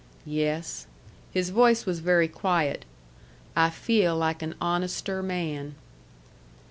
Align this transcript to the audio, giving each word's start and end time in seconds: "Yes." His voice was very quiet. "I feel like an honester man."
"Yes." 0.25 0.87
His 1.31 1.51
voice 1.51 1.85
was 1.85 1.99
very 1.99 2.27
quiet. 2.27 2.85
"I 3.55 3.69
feel 3.69 4.17
like 4.17 4.41
an 4.41 4.55
honester 4.59 5.21
man." 5.21 5.75